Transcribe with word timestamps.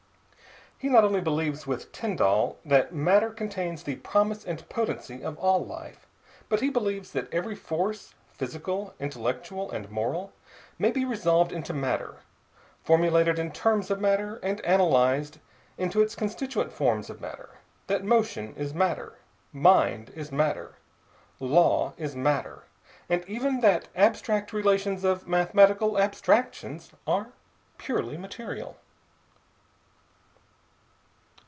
He 0.83 0.89
not 0.89 1.03
only 1.03 1.21
believes 1.21 1.67
with 1.67 1.91
Tyndall 1.91 2.57
that 2.65 2.91
matter 2.91 3.29
contains 3.29 3.83
the 3.83 3.97
promise 3.97 4.43
and 4.43 4.67
potency 4.67 5.23
of 5.23 5.37
all 5.37 5.63
life, 5.63 6.07
but 6.49 6.59
he 6.59 6.71
believes 6.71 7.11
that 7.11 7.31
every 7.31 7.53
force, 7.53 8.15
physical, 8.29 8.95
intellectual, 8.99 9.69
and 9.69 9.91
moral, 9.91 10.33
may 10.79 10.89
be 10.89 11.05
resolved 11.05 11.51
into 11.51 11.71
matter, 11.71 12.15
formulated 12.83 13.37
in 13.37 13.51
terms 13.51 13.91
of 13.91 14.01
matter, 14.01 14.37
and 14.41 14.59
analyzed 14.61 15.37
into 15.77 16.01
its 16.01 16.15
constituent 16.15 16.73
forms 16.73 17.11
of 17.11 17.21
matter; 17.21 17.51
that 17.85 18.03
motion 18.03 18.55
is 18.57 18.73
matter, 18.73 19.19
mind 19.53 20.09
is 20.15 20.31
matter, 20.31 20.77
law 21.39 21.93
is 21.95 22.15
matter, 22.15 22.63
and 23.07 23.23
even 23.29 23.59
that 23.59 23.87
abstract 23.95 24.51
relations 24.51 25.03
of 25.03 25.27
mathematical 25.27 25.99
abstractions 25.99 26.91
are 27.05 27.33
purely 27.77 28.17
material. 28.17 28.77